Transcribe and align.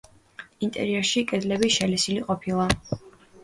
ინტერიერში 0.67 1.23
კედლები 1.33 1.71
შელესილი 1.77 2.27
ყოფილა. 2.33 2.69